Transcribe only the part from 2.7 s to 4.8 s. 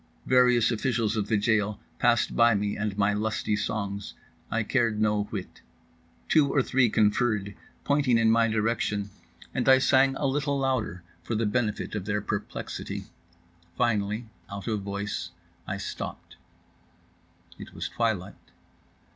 and my lusty songs; I